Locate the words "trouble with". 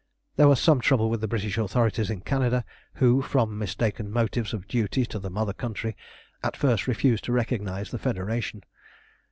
0.81-1.21